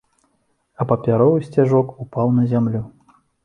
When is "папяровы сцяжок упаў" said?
0.93-2.27